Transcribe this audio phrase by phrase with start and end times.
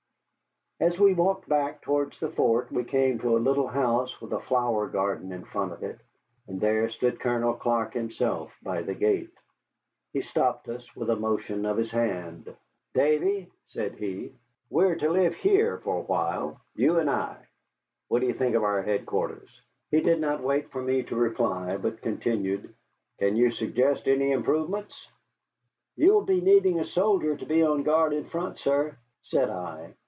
[0.79, 4.39] As we walked back towards the fort we came to a little house with a
[4.39, 5.99] flower garden in front of it,
[6.47, 9.29] and there stood Colonel Clark himself by the gate.
[10.11, 12.51] He stopped us with a motion of his hand.
[12.95, 14.33] "Davy," said he,
[14.71, 17.35] "we are to live here for a while, you and I.
[18.07, 19.61] What do you think of our headquarters?"
[19.91, 22.73] He did not wait for me to reply, but continued,
[23.19, 24.91] "Can you suggest any improvement?"
[25.95, 29.93] "You will be needing a soldier to be on guard in front, sir," said I.